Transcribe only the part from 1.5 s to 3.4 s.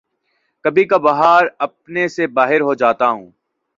آپے سے باہر ہو جاتا ہوں